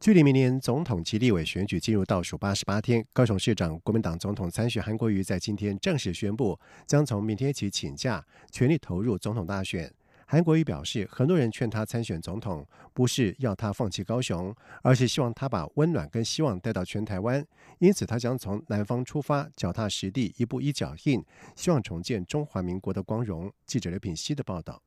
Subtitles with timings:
[0.00, 9.90] 距离明年总统及立委选举进入倒数八十八天，高雄市长国民党总统参选韩国瑜在今天正式宣布，将从明天起请假，全力投入总统大选。
[10.26, 17.42] 韩国瑜表示，很多人劝他参选总统，不是要他放弃高雄，而是希望他把温暖跟希望带到全台湾。
[17.78, 21.24] 因此，他将从南方出发，脚踏实地，一步一脚印，
[21.56, 23.50] 希望重建中华民国的光荣。
[23.66, 24.82] 记者刘品希的报道。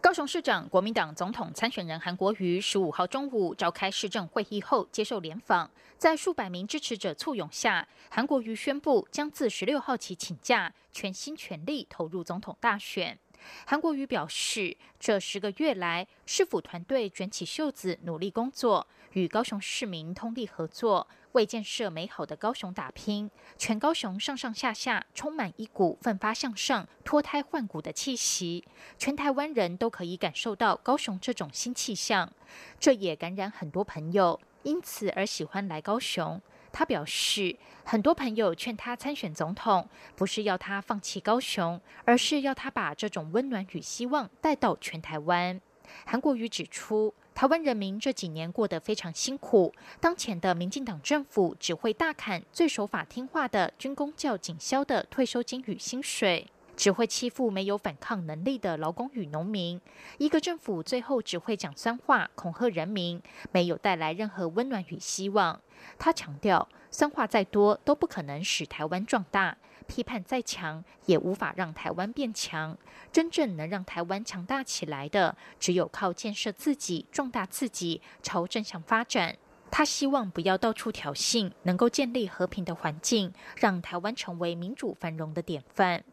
[0.00, 13.18] 高雄市长、国民党总统参选人韩国瑜十五号中午召开市政会议后接受联访，在数百名支持者簇拥下，韩国瑜宣布将自十六号起请假，全心全力投入总统大选。
[13.64, 23.30] 韩国瑜表示，这十个月来，市府团队卷起袖子努力工作，与高雄市民通力合作，为建设美好的高雄打拼。
[23.56, 28.62] 全高雄上上下下充满一股奋发向上、脱胎换骨的气息，
[28.98, 32.30] 全台湾人都可以感受到高雄这种新气象，
[32.78, 36.38] 这也感染很多朋友，因此而喜欢来高雄。
[36.70, 45.58] 他表示，很多朋友劝他参选总统，不是要他放弃高雄，而是要他把这种温暖与希望带到全台湾。
[46.04, 56.46] 韩国瑜指出，台湾人民这几年过得非常辛苦，当前的民进党政府只会大砍最守法听话的军工教警消的退休金与薪水。
[56.74, 59.80] 只会欺负没有反抗能力的劳工与农民，
[60.18, 65.60] 一个政府最后只会讲酸话恐吓人民，没有带来任何温暖与希望。
[65.98, 69.56] 他强调，酸话再多都不可能使台湾壮大，
[69.86, 72.76] 批判再强也无法让台湾变强。
[73.12, 79.36] 真正能让台湾强大起来的，只有靠建设自己、壮大自己，朝正向发展。
[79.70, 86.04] 他希望不要到处挑衅，能够建立和平的环境，让台湾成为民主繁荣的典范。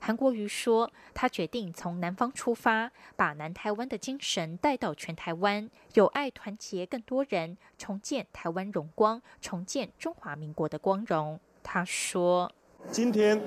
[0.00, 11.40] 韩国瑜说，他决定从南方出发，把南台湾的精神带到全台湾，有爱团结更多人，重建台湾荣光，重建中华民国的光荣。
[11.62, 12.52] 他说
[12.90, 13.38] ：“今天，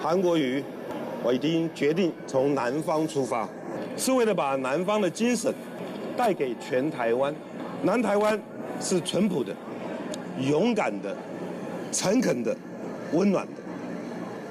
[0.00, 0.62] 韩国瑜，
[1.22, 3.46] 我已经决定从南方出发，
[3.96, 5.52] 是为了把南方的精神
[6.16, 7.34] 带给全台湾。
[7.82, 8.40] 南台湾
[8.80, 9.54] 是淳朴的、
[10.40, 11.14] 勇敢的、
[11.92, 12.56] 诚恳的、
[13.12, 13.52] 温暖的。”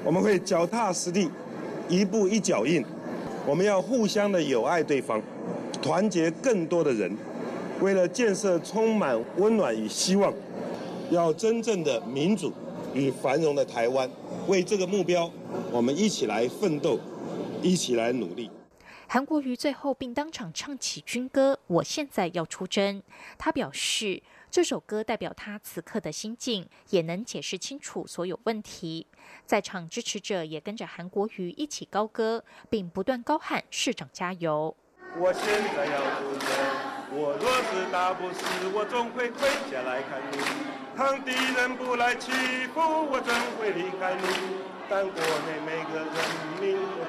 [0.04, 1.28] 我们会脚踏实地，
[1.88, 2.84] 一步一脚印。
[3.46, 5.20] 我们要互相的友爱对方，
[5.82, 7.10] 团结更多的人，
[7.80, 10.32] 为了建设充满温暖与希望，
[11.10, 12.52] 要真正的民主
[12.96, 14.10] 与繁荣的台湾。
[14.48, 15.30] 为这个目标，
[15.70, 16.98] 我们一起来奋斗，
[17.62, 18.50] 一起来努力。
[19.06, 23.00] 韩国瑜最后并当场唱起军歌《我现在要出征》，
[23.38, 24.22] 他表示。
[24.48, 29.06] 这首歌代表他此刻的心境，也能解释清楚所有问题。
[29.44, 34.74] 在场支持者也跟着韩国瑜一起高歌，并不断高喊“市长加油”。
[35.18, 35.42] 我现
[35.74, 36.48] 在要出征，
[37.08, 38.42] 我若是打不死，
[38.74, 40.38] 我总会跪下来看你。
[40.96, 42.32] 当敌人不来欺
[42.74, 44.26] 负我，怎会离开你？
[44.88, 46.08] 但国内每个人
[46.60, 47.06] 民都。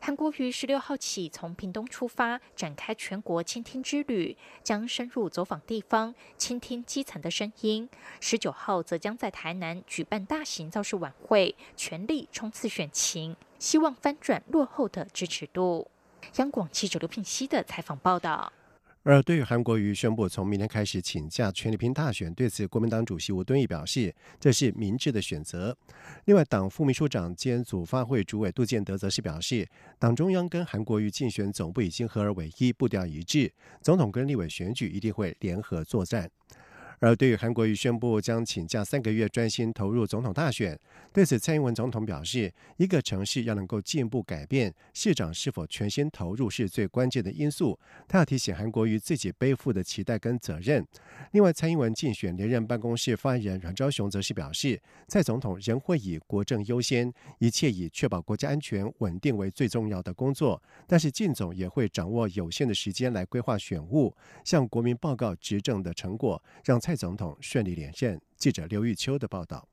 [0.00, 7.86] 韩国于十六号起从屏东出发，展开全国倾听之旅，将深入走访地方，倾听基层的声音。
[8.20, 15.90] 十九号则将在台南举办大型造势晚会，全力冲刺选情，希望翻转落后的支持度。
[16.36, 18.52] 央广记者刘品熙的采访报道。
[19.04, 25.74] 而对于韩国瑜宣布从明天开始请假全力拼大选，对此国民党主席吴敦义表示，这是明智的选择。
[26.26, 29.66] 另外，党副秘书长兼组发会主委杜建德则是表示，
[29.98, 36.30] 党中央跟韩国瑜竞选总部已经合而为一，步调一致，总统跟立委选举一定会联合作战。
[37.00, 40.76] 而对于韩国瑜宣布将请假三个月，专心投入总统大选，
[41.12, 47.78] 对此蔡英文总统表示，一个城市要能够进一步改变，市长是否全心投入是最关键的因素。
[48.08, 50.84] 他要提醒韩国瑜自己背负的期待跟责任。
[51.30, 60.60] 另外，蔡英文竞选连任办公室发言人阮昭雄则是表示，蔡总统仍会以国政优先，一切以确保国家安全稳定为最重要的工作。
[60.88, 64.12] 但是，靳总也会掌握有限的时间来规划选务，
[64.44, 66.76] 向国民报告执政的成果，让。
[66.88, 68.18] 蔡总统顺利连任。
[68.38, 69.68] 记者刘玉秋的报道。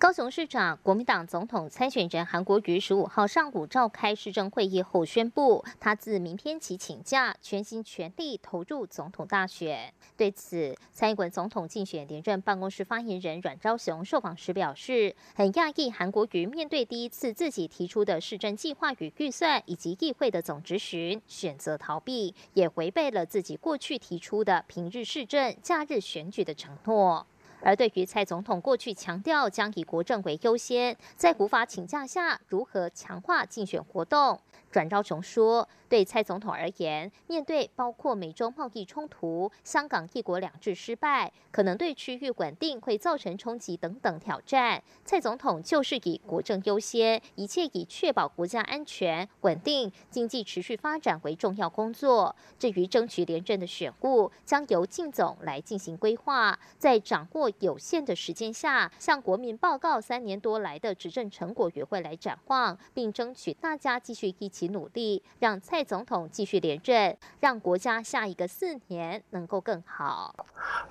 [0.00, 9.92] 高雄市长、国民党总统参选人韩国瑜十五号上午召开市政会议后宣布，他自明天起请假，全心全力投入总统大选。
[10.16, 27.26] 对此，蔡英文总统竞选连任办公室发言人阮昭雄受访时表示，很讶异韩国瑜面对第一次自己提出的市政计划与预算以及议会的总执询，选择逃避，也违背了自己过去提出的平日市政、假日选举的承诺。
[27.62, 34.40] 而对于蔡总统过去强调将以国政为优先，在无法请假下如何强化竞选活动？
[34.72, 35.68] 阮昭雄说。
[35.90, 52.36] 对蔡总统而言，面对包括美中贸易冲突、香港一国两制失败，可能对区域稳定会造成冲击等等挑战，蔡总统就是以国政优先，一切以确保国家安全、稳定、经济持续发展为重要工作。
[52.56, 65.80] 至于争取连任的选务，将由靳总来进行规划，在掌握有限的时间下，向国民报告三年多来的执政成果与会来展望，并争取大家继续一起努力，让蔡。
[65.90, 70.32] 总统继续连任，让国家下一个四年能够更好。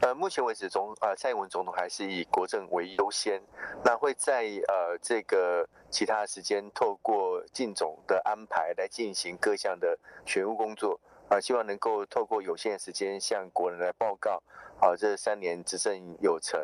[0.01, 3.41] 呃，目前为止，总呃蔡英文总统还是以国政为优先，
[3.85, 14.43] 那会在呃这个其他时间透过靳总的安排来进行各项的选务工作啊，希望能够透过有限的时间向国人来报告。
[14.81, 16.57] 好，这三年执政有成，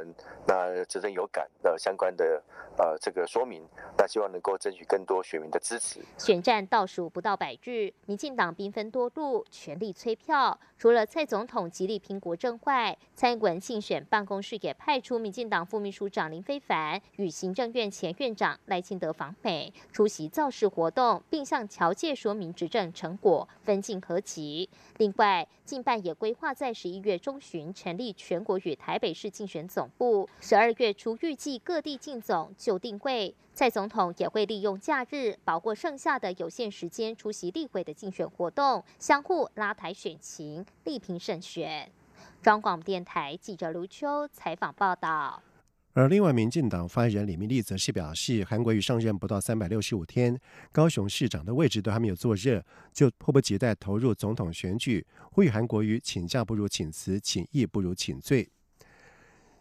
[0.47, 2.41] 那执政有感的相关的
[2.77, 3.61] 呃这个说明，
[3.97, 5.99] 那希望能够争取更多选民的支持。
[6.17, 10.57] 选战倒数不到百日，民进党兵分多路，全力催票。
[10.85, 24.69] 除了蔡总统极力拼国政外，蔡英文竞选办公室也派出民进党副秘书长林非凡与行政院前院长赖清德访美，出席造势活动，并向侨界说明执政成果，分进合集。
[24.97, 28.13] 另外，近办也规划在十一月中旬成立。
[28.13, 33.33] 全国与台北市竞选总部，十二月初预计各地竞总就定位。
[33.55, 41.89] 蔡总统也会利用假日，包括剩下的有限时间出席立会的竞选活动，相互拉抬选情，力拼胜选。
[42.41, 45.41] 中广电台记者卢秋采访报道。
[45.93, 50.37] 而另外，民进党发言人李明利则是表示，韩国瑜上任不到三百六十五天，
[50.73, 52.61] 高雄市长的位置都还没有坐热，
[52.91, 58.49] 就迫不及待投入总统选举，呼吁韩国瑜请假不如请辞，请义不如请罪。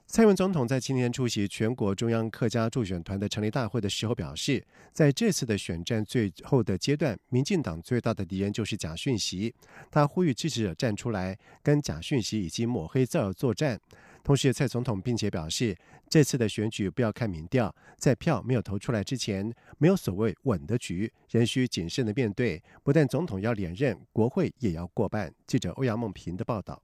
[0.06, 9.52] 蔡英文总统在今天出席全国中央客家助选团的成立大会的时候表示，在这次的选战最后的阶段，民进党最大的敌人就是假讯息，
[9.90, 13.80] 他呼吁支持者站出来跟假讯息以及抹黑造谣作战。
[14.22, 15.76] 同时，蔡总统并且表示，
[16.08, 22.62] 这次的选举不要看民调，在票没有投出来之前，没有所谓稳的局，仍需谨慎的面对。
[22.84, 25.34] 不但总统要连任，国会也要过半。
[25.46, 26.80] 记者欧阳梦平的报道。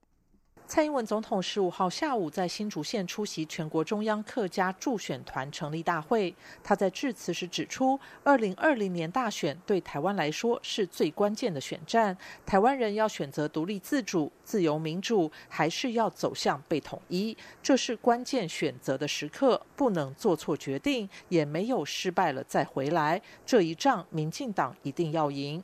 [0.71, 6.33] 蔡英文总统十五号下午在新竹县出席全国中央客家助选团成立大会。
[6.63, 12.17] 他在致辞时指出，二零二零年大选对台湾来说是最关键的选战。
[12.45, 23.21] 台湾人要选择独立自主、自由民主，还是要走向被统一，这是关键选择的时刻，不能做错决定，也没有失败了再回来。
[23.45, 25.61] 这一仗，民进党一定要赢。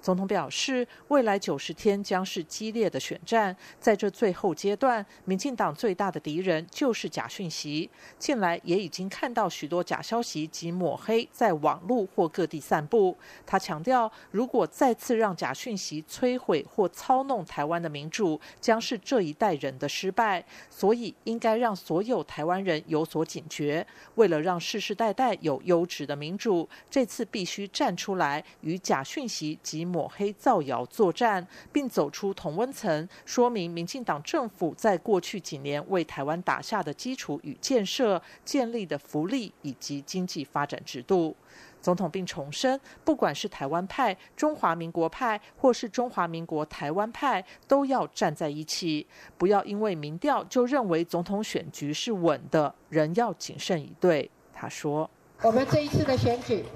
[0.00, 3.54] 总统表示，未来九十天将是激烈的选战。
[3.78, 7.90] 在这最后阶段，民进党最大的敌人就是假讯息。
[8.18, 13.14] 近来也已经看到许多假消息及抹黑在网络或各地散布。
[13.44, 20.42] 他强调，如果再次让假讯息摧毁或操弄台湾的民主，将是这一代人的失败。
[20.70, 23.86] 所以，应该让所有台湾人有所警觉。
[24.14, 29.89] 为了让世世代代有优质的民主，这次必须站出来与假讯息及。
[29.90, 41.34] 抹黑造谣作战，并走出同温层，说明民进党政府在过去几年为台湾打下的基础与建设、建立的福利以及经济发展制度。
[41.82, 49.06] 总统并重申，不管是台湾派、中华民国派，或是中华民国台湾派，都要站在一起，
[49.38, 54.30] 不要因为民调就认为总统选举是稳的，人要谨慎以对。
[54.52, 55.08] 他说
[55.42, 56.66] ：“我们这一次的选举，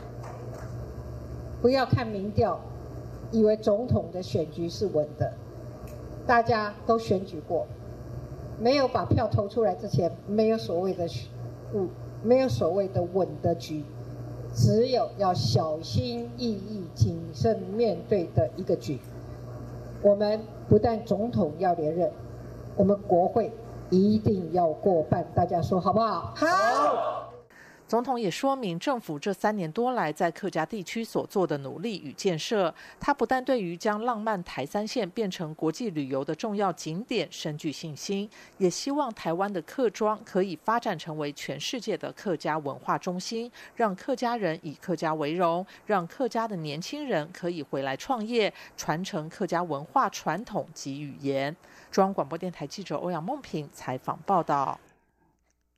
[1.61, 2.59] 不要看民调。”
[3.35, 5.33] 以为总统的选举是稳的，
[6.25, 7.67] 大家都选举过，
[8.61, 11.09] 没有把票投出来之前，没有所谓的
[11.73, 11.89] 稳，
[12.23, 13.83] 没有所谓的稳的局，
[14.55, 19.01] 只有要小心翼翼、谨慎面对的一个局。
[20.01, 22.13] 我们不但总统要连任，
[22.77, 23.51] 我们国会
[23.91, 26.33] 一定要过半，大家说好不好？
[26.37, 27.24] 好。
[27.95, 32.75] 总统也说明政府这三年多来在客家地区所做的努力与建设。
[32.99, 51.55] 他不但对于将浪漫台三线变成国际旅游的重要景点深具信心，也希望台湾的客庄可以发展成为全世界的客家文化中心，让客家人以客家为荣，让客家的年轻人可以回来创业，传承客家文化传统及语言。
[51.93, 54.77] 中央广播电台记者欧阳梦平采访报道。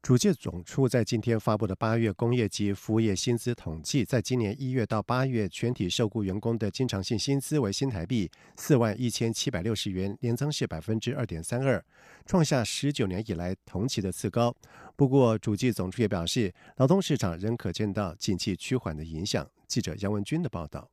[0.07, 11.85] 主计总处在今天发布的八月工业及服务业薪资统计，在今年一月到八月，全体受雇员工的经常性薪资为新台币四万一千七百六十元，年增是百分之二点三二，
[12.25, 14.55] 创下十九年以来同期的次高。
[14.95, 19.45] 不过，主计总处也表示，劳动市场仍可见到景气趋缓的影响。
[19.67, 20.89] 记者杨文军的报道。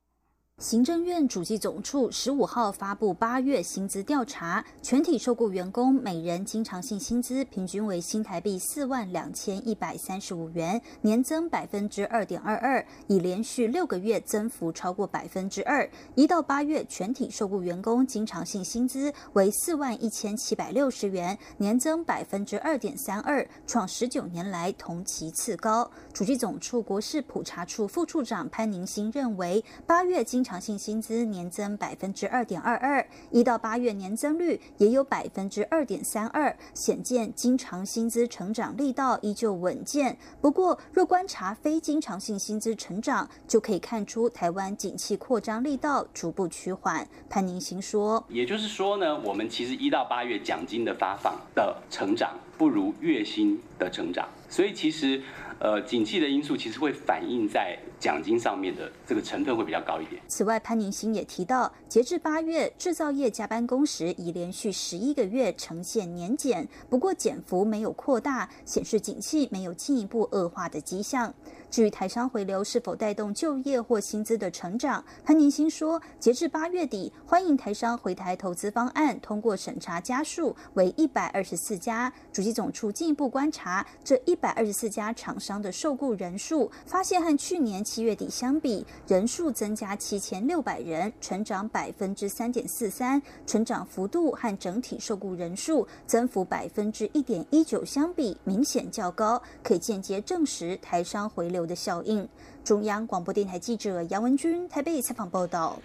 [0.58, 15.90] 行政院主计总处十五号发布八月薪资调查，全体受雇员工每人经常性薪资平均为新台币四万两千一百三十五元，年增百分之二点二二，已连续六个月增幅超过百分之二。
[16.14, 25.90] 一到八月，全体受雇员工经常性薪资为四万一千七百六十元，年增百分之二点三二，创十九年来同期次高。
[26.12, 40.16] 主计总处国事普查处副处长潘宁新认为，八月经常性薪资年增百分之二点二二，一到八月年增率也有百分之二点三二，显见经常薪资成长力道依旧稳健。
[40.42, 47.08] 不过，若观察非经常性薪资成长，就可以看出台湾景气扩张力道逐步趋缓。
[47.30, 55.22] 潘宁新说：“也就是说呢，我们其实一到八月奖金的发放的成长不如月薪的成长，所以其实。”
[55.58, 60.20] 呃，景气的因素其实会反映在奖金上面的这个成分会比较高一点。
[60.28, 71.32] 此外，潘宁新也提到，截至八月，制造业加班工时已连续十一个月呈现年减，不过减幅没有扩大，显示景气没有进一步恶化的迹象。
[71.74, 82.12] 至于台商回流是否带动就业或薪资的成长，潘宁新说，截至八月底，欢迎台商回台投资方案通过审查家数为一百二十四家。
[82.32, 101.63] 主机总处进一步观察这一百二十四家厂商的受雇人数，发现和去年七月底相比，人数增加七千六百人，成长百分之三点四三，成长幅度和整体受雇人数增幅百分之一点一九相比，明显较高，可以间接证实台商回流。
[101.66, 102.28] 的效应。
[102.62, 105.80] 中央广播电台记者杨文军台北采访报道。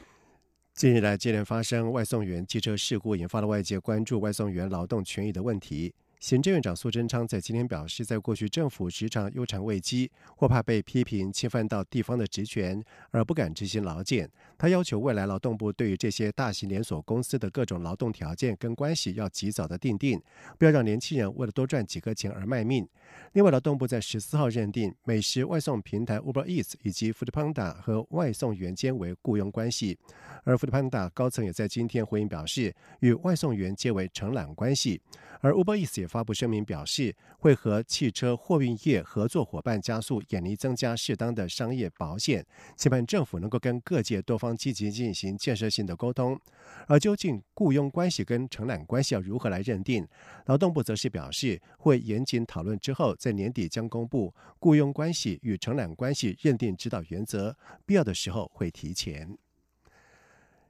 [0.73, 5.93] 近日来接连发生外送员汽车事故，引发了外界关注外送员劳动权益的问题。
[6.19, 14.29] 行政院长苏贞昌在今天表示，在过去政府时常忧谗畏机，或怕被批评侵犯到地方的职权而不敢执行劳检。
[14.57, 20.21] 他要求未来劳动部对于这些大型连锁公司的各种劳动条件跟关系要及早的定定，
[20.57, 22.85] 不要让年轻人为了多赚几个钱而卖命。
[23.31, 29.97] 另外，劳动部在十四号认定美食外送平台 Uber Eats 以及 Foodpanda 和外送员间为雇佣关系，
[30.43, 35.01] 而 Foodpanda 高层也在今天回应表示，与外送员皆为承揽关系。
[35.41, 46.39] 而 Uber Eats 也发布声明表示，会和汽车货运业合作伙伴加速，严厉增加适当的商业保险，期盼政府能够跟各界多方积极进行建设性的沟通。
[46.87, 50.05] 而究竟雇佣关系跟承揽关系要如何来认定？
[50.45, 57.55] 劳动部则是表示，会严谨讨论之后，在年底将公布雇佣关系与承揽关系认定指导原则，
[57.85, 59.37] 必要的时候会提前。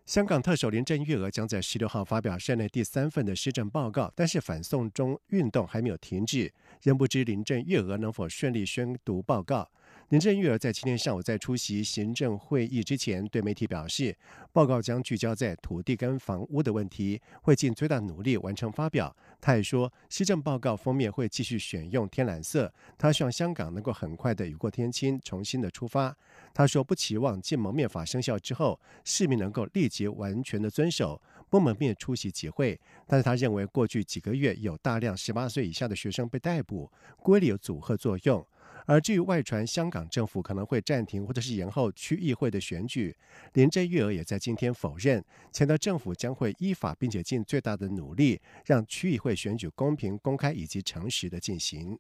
[0.10, 6.52] 香港特首林郑月娥将在十六号发表任内第三份的施政报告，但是反送中运动还没有停止，
[6.82, 9.70] 仍不知林郑月娥能否顺利宣读报告。
[10.10, 14.18] 林郑月娥在今天上午在出席行政会议之前，对媒体表示，
[14.52, 19.16] 报告将聚焦在土地跟房屋的问题，会尽最大努力完成发表。
[19.40, 22.74] 他也说，施政报告封面会继续选用天蓝色。
[22.98, 26.18] 他希望香港能够很快的雨过天晴，重新的出发。
[26.56, 32.80] 他说，不期望禁蒙面法生效之后，市民能够立即完全的遵守不蒙面出席集会。
[33.06, 38.44] 但是他认为，过去几个月有大量十八岁以下的学生被逮捕，规律有阻吓作用。
[38.90, 43.16] 而至于外传香港政府可能会暂停或者是延后区议会的选举，
[43.54, 52.00] 林郑月娥也在今天否认，强调政府将会依法并且尽最大的努力，让区议会选举公平、公开以及诚实的进行。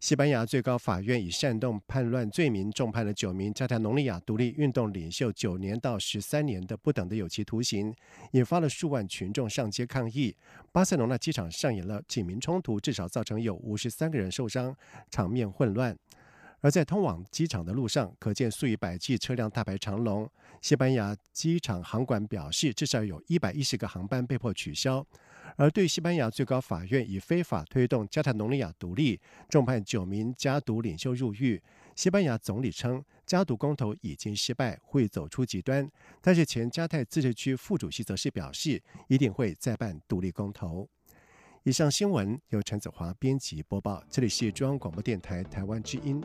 [0.00, 7.94] 西班牙最高法院以煽动叛乱罪名重判了九名加泰隆尼亚独立运动领袖九年到十三年的不等的有期徒刑，
[8.32, 10.34] 引发了数万群众上街抗议。
[10.72, 14.74] 巴塞隆纳机场上演了警民冲突，至少造成有五十三个人受伤，
[15.10, 15.94] 场面混乱。
[16.62, 20.26] 而在通往机场的路上，可见数以百计车辆大排长龙。
[20.62, 25.06] 西班牙机场航管表示，至少有一百一十个航班被迫取消。
[25.60, 31.62] 而对西班牙最高法院以非法推动加泰隆尼亚独立，重判九名加独领袖入狱。
[31.94, 35.86] 西班牙总理称，加独公投已经失败，会走出极端。
[36.22, 40.88] 但是前加泰自治区副主席则是表示，一定会再办独立公投。
[41.64, 46.22] 以上新闻由陈子华编辑播报，这里是中央广播电台台湾之音。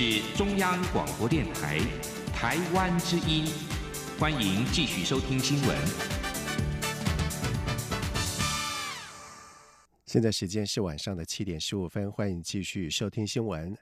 [0.00, 1.80] 是中央广播电台
[2.32, 3.46] 台湾之音，
[4.16, 5.76] 欢迎继续收听新闻。
[10.06, 13.76] 现在时间是晚上的七点十五分，欢迎继续收听新闻。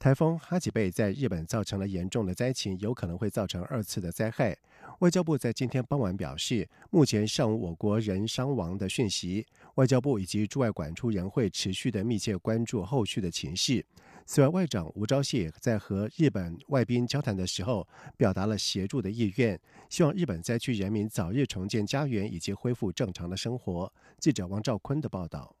[0.00, 4.58] 台风哈吉贝在日本造成了严重的灾情，有可能会造成二次的灾害。
[4.98, 9.46] 外交部在今天傍晚表示，目前尚无我国人伤亡的讯息。
[9.76, 13.86] 外交部以及驻外管处仍会持续的密切关注后续的情势。
[14.24, 17.86] 此外，外长吴钊燮在和日本外宾交谈的时候，
[18.16, 19.60] 表达了协助的意愿，
[19.90, 23.92] 希望日本灾区人民早日重建家园以及恢复正常的生活。
[24.18, 25.54] 记者王兆坤的报道：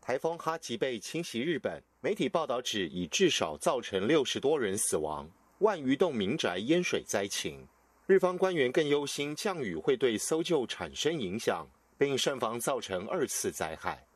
[0.00, 7.66] 台风哈吉被侵袭日本，媒体报道指已至少造成六十多人死亡，万余栋民宅淹水灾情。
[8.06, 11.66] 日方官员更忧心降雨会对搜救产生影响，
[11.98, 14.06] 并慎防造成二次灾害。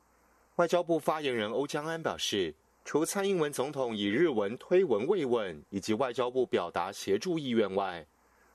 [0.55, 2.55] 外交部发言人欧江安表示。
[2.91, 8.05] 除蔡英文总统以日文推文慰问，以及外交部表达协助意愿外，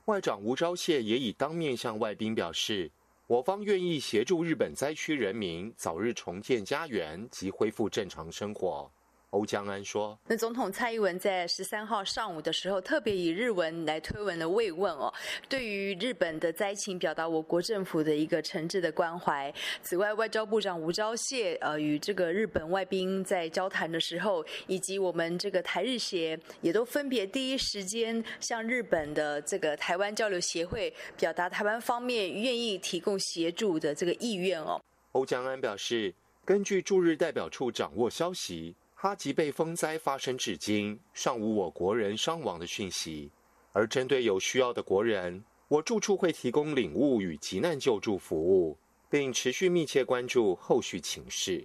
[0.05, 2.91] 外长吴钊燮也已当面向外宾表示，
[3.27, 8.93] 我方愿意协助日本灾区人民早日重建家园及恢复正常生活。
[9.37, 15.13] 欧江安说：“那总统蔡英文在十三号上午的时候，特别以日文来推文的慰问哦，
[15.47, 19.53] 对于日本的灾情表达我国政府的一个诚挚的关怀。
[19.83, 34.81] 此外，外交部长吴钊燮呃与这个日本外宾在交谈的时候，以及我们这个台日协也都分别第一时间向日本的这个台湾交流协会表达台湾方面愿意提供协助的这个意愿哦。”
[35.13, 38.75] 欧江安表示，根据驻日代表处掌握消息。
[39.07, 43.31] 哈吉贝风灾发生至今，尚无我国人伤亡的讯息。
[43.73, 48.77] 而针对有需要的国人，我住处会提供领物与急难救助服务，
[49.09, 51.65] 并持续密切关注后续情势。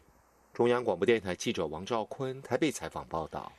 [0.53, 3.51] 中央广播电台记者王兆坤台北采访报道。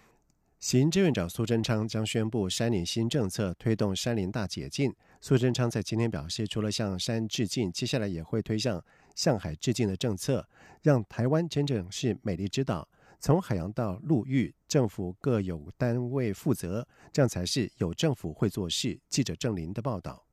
[0.60, 4.94] 行政院长苏贞昌将宣布山林新政策，推动山林大解禁。
[5.20, 8.80] 苏贞昌在今天表示，除了向山致敬，接下来也会推向
[9.16, 10.48] 向海致敬的政策，
[10.82, 12.86] 让台湾真正是美丽之岛。
[13.22, 18.98] 从海洋到陆域，政府各有单位负责，这样才是有政府会做事。
[19.08, 20.24] 记者郑林的报道。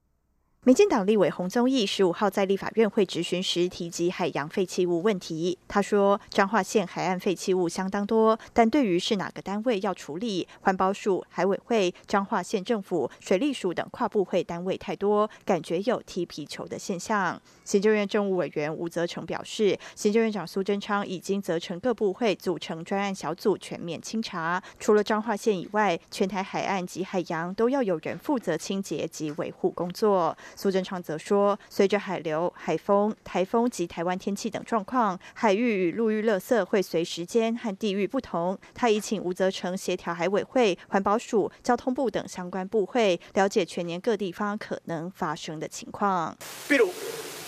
[0.65, 5.57] 民进党立委洪宗义十五号在立法院会质询时提及海洋废弃物问题。
[5.69, 17.41] 他说，彰化县海岸废弃物相当多，但对于是哪个单位要处理，环保署、海委会、彰化县政府、水利署等跨部会单位太多，感觉有踢皮球的现象。
[17.63, 30.35] 行政院政务委员吴泽成表示，行政院长苏贞昌已经责成各部会组成专案小组全面清查，除了彰化县以外，全台海岸及海洋都要有人负责清洁及维护工作。
[30.55, 38.57] 苏贞昌则说，随着海流、海风、台风及台湾天气等状况，海域与陆域垃圾会随时间和地域不同。
[38.73, 46.35] 他已请吴泽成协调海委会、环保署、交通部等相关部会，了解全年各地方可能发生的情况。
[46.67, 46.87] 比如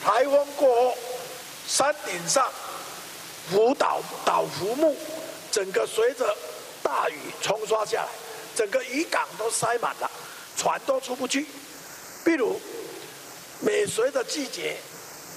[0.03, 0.97] 台风过后，
[1.67, 2.47] 山顶上
[3.49, 4.95] 浮岛岛浮木，
[5.51, 6.25] 整个随着
[6.81, 8.09] 大雨冲刷下来，
[8.55, 10.09] 整个渔港都塞满了，
[10.55, 11.45] 船都出不去。
[12.23, 12.59] 比如
[13.63, 14.75] 每随着季节，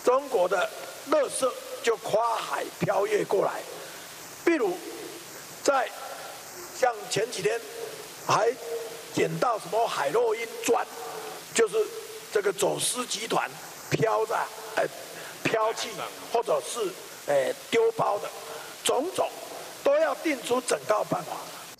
[0.02, 0.68] 中国的
[1.10, 1.46] 垃圾
[1.82, 3.60] 就跨海飘越过来。
[4.44, 4.76] 比如，
[5.62, 5.88] 在
[6.78, 7.60] 像前几天
[8.26, 8.50] 还
[9.14, 10.86] 捡到什么海洛因砖，
[11.54, 11.76] 就是
[12.32, 13.50] 这个走私集团
[13.90, 14.36] 飘在
[14.76, 14.84] 呃
[15.42, 15.90] 飘弃
[16.32, 16.80] 或者是
[17.26, 18.28] 呃丢包的，
[18.82, 19.28] 种种
[19.82, 21.32] 都要定出整套办法。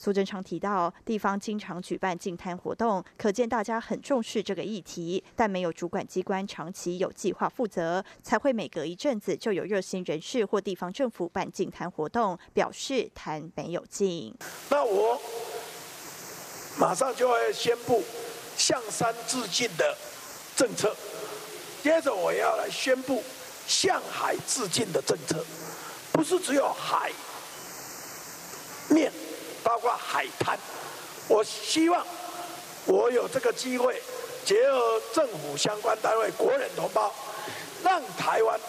[0.05, 14.37] 苏贞昌提到，地方经常举办净滩活动，可见大家很重视这个议题，但没有主管机关长期有计划负责，才会每隔一阵子就有热心人士或地方政府办净滩活动，表示滩没有净。
[14.69, 15.19] 那我
[16.77, 18.03] 马上就会宣布
[18.59, 19.97] 向山致敬的
[20.55, 20.95] 政策，
[21.83, 23.25] 接着我要来宣布
[23.67, 25.43] 向海致敬的政策，
[26.13, 27.11] 不是只有海
[28.91, 29.11] 面。
[29.65, 30.57] 包括海滩，
[31.27, 32.07] 我希望
[32.87, 34.01] 我有这个机会，
[34.45, 37.11] 结合政府相关单位、国人同胞，
[37.83, 38.61] 让台湾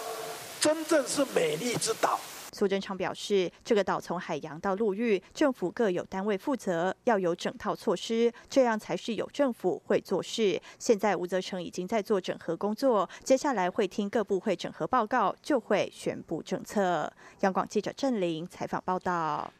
[0.59, 2.17] 真正是美丽之岛。
[2.53, 10.57] 苏贞昌表示，这个岛从海洋到陆域，政府各有单位负责，要有整套措施，这样才是有政府会做事。
[10.79, 17.11] 现在吴泽成已经在做整合工作，接下来会听各部会整合报告，就会宣布政策。
[17.41, 19.51] 央广记者郑玲采访报道。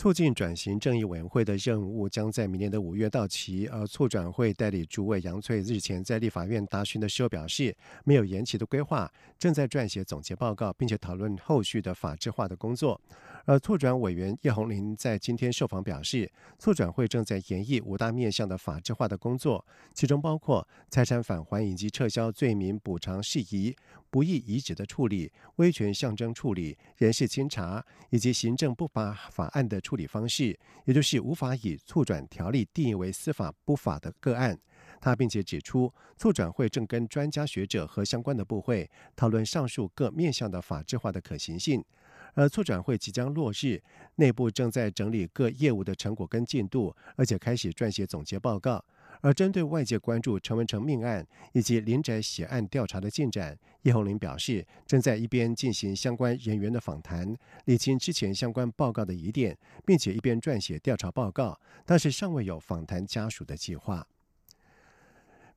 [0.00, 12.98] 促进转型正义委员会的任务将在明年的五月到期，而促转会代理主委杨翠日前在立法院答询的时候表示，没有延期的规划，正在撰写总结报告，并且讨论后续的法制化的工作。
[13.44, 23.76] 而促转委员叶红林在今天受访表示，促转会正在研议五大面向的法制化的工作，其中包括财产返还以及撤销罪名补偿事宜、
[24.10, 34.58] 不易移植的处理、威权象征处理、人事清查以及行政不法法案的处理方式，也就是无法以促转条例定义为司法不法的个案。
[35.00, 41.82] 他并且指出，促转会正跟专家学者和相关的部会讨论上述各面向的法制化的可行性。
[42.34, 43.82] 而促转会即将落日，
[44.16, 48.84] 内部正在整理各业务的成果跟进度，而且开始撰写总结报告。
[49.20, 64.06] 而针对外界关注陈文成命案以及林宅血案调查的进展，叶红玲表示，正在一边进行相关人员的访谈，理清之前相关报告的疑点，并且一边撰写调查报告，但是尚未有访谈家属的计划。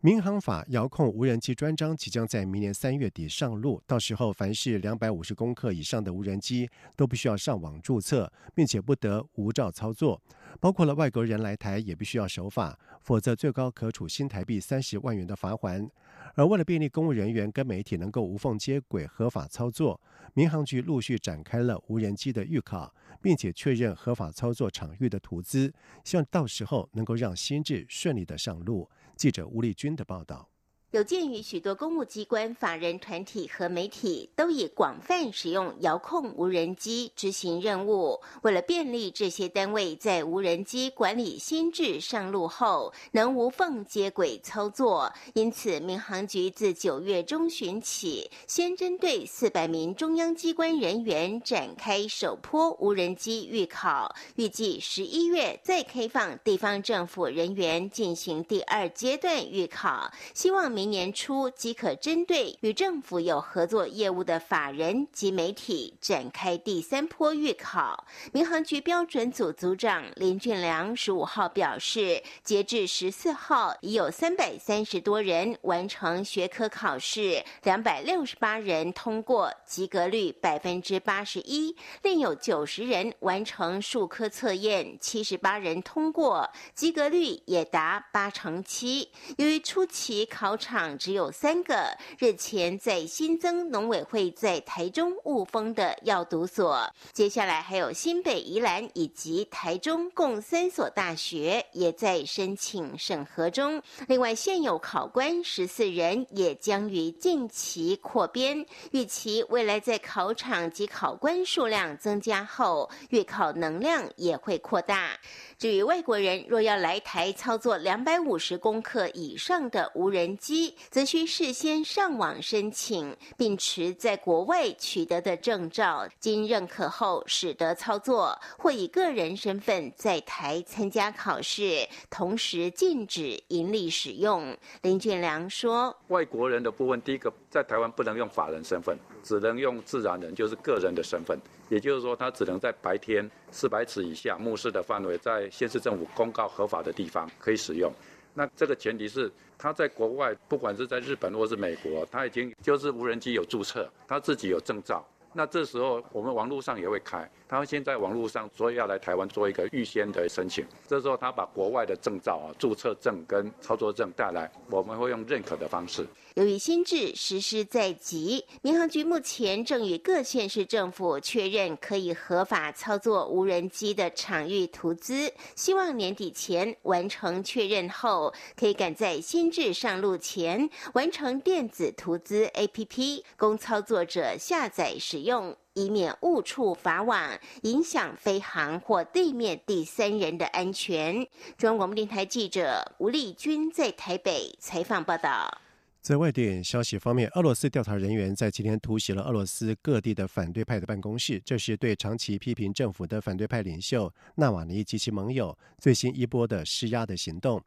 [0.05, 10.21] 民航法遥控无人机专章即将在明年三月底上路，到时候凡是两百五十公克以上的无人机都必须要上网注册，并且不得无照操作，
[10.59, 15.89] 包括了外国人来台也必须要守法，否则最高可处新台币三十万元的罚款。
[16.35, 20.01] 而为了便利公务人员跟媒体能够无缝接轨合法操作，
[20.33, 28.89] 民航局陆续展开了无人机的预考，并且确认合法操作场域的图资，希望到时候能够让新制顺利的上路。
[29.17, 30.52] 记者吴丽君的报道。
[30.93, 60.82] 有鉴于许多公务机关、法人团体和媒体都已广泛使用遥控无人机执行任务，为了便利这些单位在无人机管理新制上路后能无缝接轨操作，因此民航局自九月中旬起，先针对四百名中央机关人员展开首波无人机预考，预计十一月再开放地方政府人员进行第二阶段预考，希望明。
[60.83, 68.05] 明年初即可针对与政府有合作业务的法人及媒体展开第三波预考。
[68.33, 89.07] 民航局标准组组长林俊良十五号表示，截至十四号，已有三百三十多人完成学科考试，两百六十八人通过，及格率百分之八十一；另有九十人完成数科测验，七十八人通过，及格率也达八成七。
[89.37, 103.79] 由于初期考场场只有三个，日前在新增农委会在台中雾峰的药毒所，接下来还有新北宜兰以及台中共三所大学也在申请审核中。
[104.07, 115.19] 另外，现有考官十四人也将于近期扩编，预期未来在考场及考官数量增加后，月考能量也会扩大。
[115.63, 134.57] 至于外国人若要来台操作两百五十公克以上的无人机，则需事先上网申请，并持在国外取得的证照，经认可后使得操作，或以个人身份在台参加考试，同时禁止盈利使用。
[134.81, 141.37] 林俊良说：“外国人的部分，第一个在台湾不能用法人身份，只能用自然人，就是个人的身份。
[141.69, 147.93] 也就是说，他只能在白天。”四百尺以下目视的范围，在县市政府公告合法的地方可以使用。
[148.33, 155.05] 那这个前提是他在国外，不管是在日本或是美国，他已经就是无人机有注册，他自己有证照。
[155.33, 160.65] 那这时候我们网络上也会开，他先在网络上所以要来台湾做一个预先的申请。
[160.87, 166.05] 这时候他把国外的证照啊、注册证跟操作证带来，我们会用认可的方式。
[166.35, 191.15] 由于新制实施在即，民航局目前正与各县市政府确认可以合法操作无人机的场域图资，希望年底前完成确认后，可以赶在新制上路前完成电子图资 APP，供操作者下载使用，用以免误触法网，影响飞航或地面第三人的安全。
[191.57, 195.59] 中央广播电台记者吴丽君在台北采访报道。
[196.01, 207.63] 在外电消息方面，俄罗斯调查人员在今天突袭了俄罗斯各地的反对派的办公室，这是对长期批评政府的反对派领袖纳瓦尼及其盟友最新一波的施压的行动。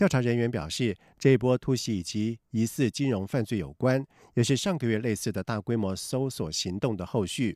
[0.00, 7.54] 调查人员表示，这一波突袭以及疑似金融犯罪有关，也是上个月类似的大规模搜索行动的后续。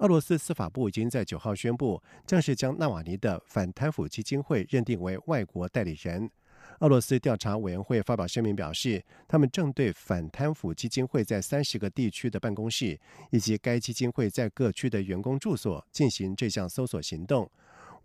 [0.00, 6.30] 俄罗斯司法部已经在九号宣布，正式将纳瓦尼的反贪腐基金会认定为外国代理人。
[6.80, 17.50] 俄罗斯调查委员会发表声明表示，他们正对反贪腐基金会在三十个地区的办公室以及该基金会在各区的员工住所进行这项搜索行动。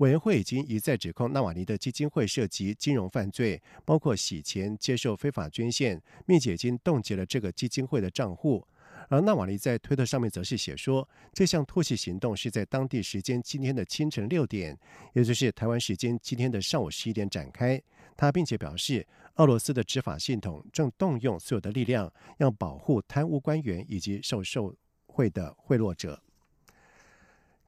[0.02, 8.66] 委员会已经一再指控纳瓦尼的基金会涉及金融犯罪，包括洗钱、接受非法捐献，并且已经冻结了这个基金会的账户。
[9.10, 14.76] 而纳瓦尼在推特上面则是写说，这项突袭行动是在当地时间今天的清晨六点，
[15.14, 17.80] 也就是台湾时间今天的上午十一点展开。
[18.18, 26.20] 他并且表示，俄罗斯的执法系统正动用所有的力量，要保护贪污官员以及受受贿的贿赂者。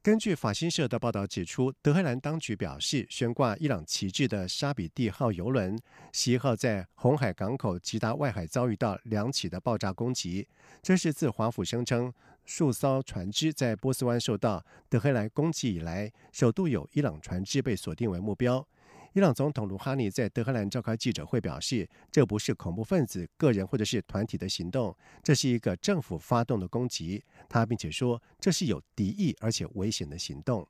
[0.04, 5.80] 根据法新社的报道指出，德黑兰当局表示，悬挂伊朗旗帜的沙比蒂号游轮
[6.12, 10.46] 十一号在红海港口吉达外海遭遇到两起的爆炸攻击。
[10.82, 12.12] 这是自华府声称
[12.44, 18.68] 数艘船只在波斯湾受到德黑兰攻击以来，首度有伊朗船只被锁定为目标。
[19.14, 27.22] 伊朗总统鲁哈尼在德黑兰召开记者会表示，这不是恐怖分子个人或者是团体的行动，这是一个政府发动的攻击。
[27.48, 30.66] 他并且说，这是有敌意而且危险的行动。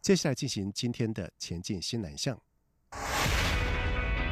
[0.00, 2.40] 接下来进行今天的前进新南向。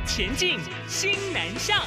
[0.06, 1.86] 前进新南向。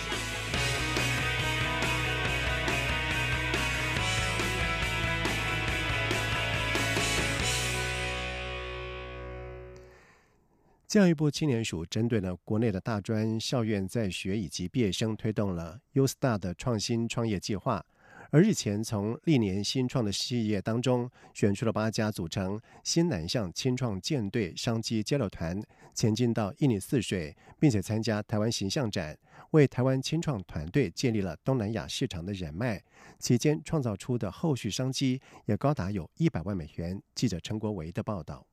[10.90, 17.86] 教育部青年署针对了国内的大专校院在学以及毕业生，推动了 U Star 的创新创业计划。
[18.32, 25.62] 而日前从历年新创的企业当中选出了八家，组成新南向青创舰队商机交流团，
[25.94, 29.16] 前进到印尼泗水，并且参加台湾形象展，
[29.52, 32.82] 为台湾青创团队建立了东南亚市场的人脉。
[33.20, 37.00] 期间创造出的后续商机也高达有一百万美元。
[37.14, 38.49] 记者陈国维的报道。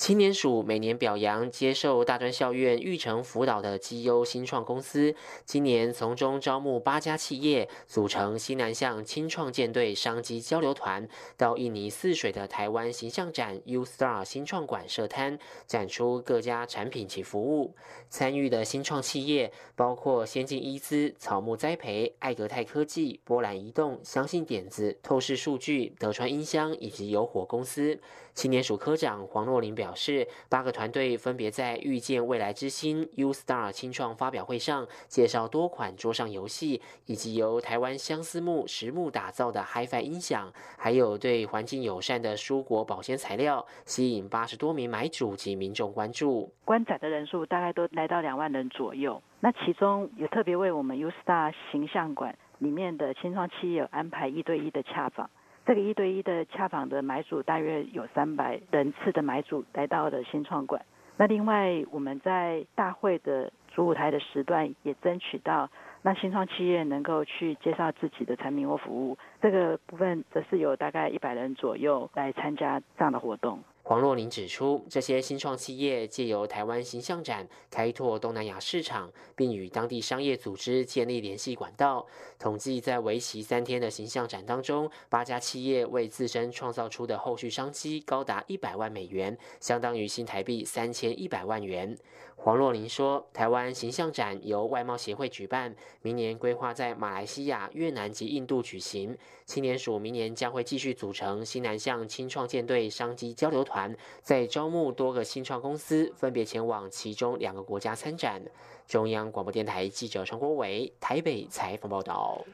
[0.00, 17.74] 青年署每年表扬接受大专校院育成辅导的绩优新创公司，今年从中招募八家企业，组成西南向青创舰队商机交流团，到印尼泗水的台湾形象展 U Star 新创馆设摊，展出各家产品及服务。
[18.08, 28.00] 参与的新创企业包括先进医资、草木栽培、艾格泰科技、波兰移动、相信点子、透视数据、德川音箱以及有火公司。
[28.34, 46.52] 青年署科长黄若琳表示，八个团队分别在遇见未来之星 U Star 青创发表会上介绍多款桌上游戏，以及由台湾相思木实木打造的 HiFi 音响，还有对环境友善的蔬果保鲜材料，吸引八十多名买主及民众关注。
[46.64, 49.20] 观展的人数大概都来到两万人左右。
[49.40, 55.28] 那其中也特别为我们 U Star 形象馆里面的青创企业安排一对一的洽访。
[55.70, 60.84] 这个一对一的洽访的买主大约有三百人次的买主来到了新创馆。
[61.16, 65.70] 那另外我们在大会的主舞台的时段也争取到，
[66.02, 69.16] 那新创企业能够去介绍自己的产品或服务。
[69.40, 73.60] 这个部分则是有大概一百人左右来参加这样的活动。
[73.90, 82.06] 黄若琳指出，这些新创企业借由台湾形象展开拓东南亚市场，并与当地商业组织建立联系管道。
[82.38, 91.98] 统计在为期三天的形象展当中，八家企业为自身创造出的后续商机高达一百万美元，相当于新台币三千一百万元。
[92.42, 99.14] 黄若琳说：“台湾形象展由外贸协会举办，明年规划在马来西亚、越南及印度举行。
[99.44, 103.79] 青年署明年将会继续组成新南向青创舰队商机交流团，
[104.22, 108.42] 在招募多个新创公司，分别前往其中两个国家参展。”
[108.88, 112.44] 中央广播电台记者陈国伟台北采访报道。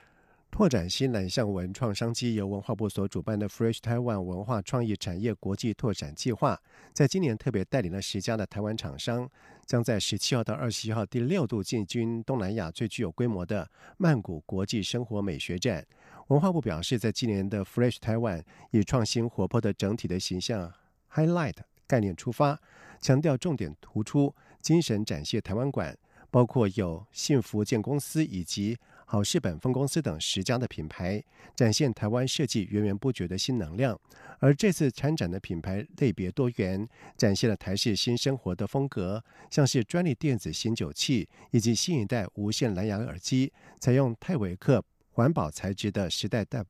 [0.51, 6.59] 拓展新南向文创商机，由文化部所主办的 Fresh Taiwan 文化创意产业国际拓展计划，
[6.95, 9.29] 在今年特别带领了十家的台湾厂商，
[9.67, 15.87] 将在十七号到二十一号第六度进军东南亚最具有规模的曼谷国际生活美学展。
[16.29, 20.73] 文化部表示，在今年的 Fresh Taiwan 以创新活泼的整体的形象
[21.13, 22.61] Highlight 概念出发，
[23.01, 25.97] 强调重点突出精神展现台湾馆，
[26.31, 28.79] 包括有幸福建公司以及。
[29.09, 31.23] 好事本分公司等十家的品牌
[31.55, 33.97] 展现台湾设计源源不绝的新能量，
[34.41, 46.65] 而这次参展的品牌类别多元，展现了台式新生活的风格，像是专利电子醒酒器，以及新一代无线蓝牙耳机，采用泰维克环保材质的时代代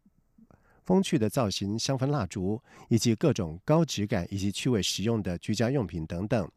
[0.86, 6.48] 风趣的造型香氛蜡烛，以及各种高质感以及趣味实用的居家用品等等。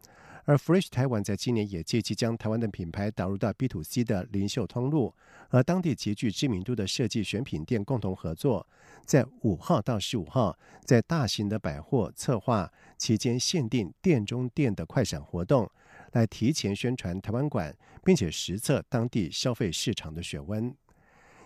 [0.46, 5.14] 而 Fresh 台湾在今年也借机将台湾的品牌导入到 B to C 的零售通路，
[5.48, 8.66] 和当地极具知名度的设计选品店共同合作，
[9.06, 15.70] 在五号到十五号，在大型的百货策划期间限定店中店的快闪活动，
[16.14, 20.74] 来提前宣传台湾馆，并且实测当地消费市场的血温。